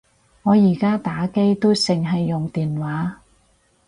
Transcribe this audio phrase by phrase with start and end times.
[0.41, 3.21] 我而家打機都剩係用電話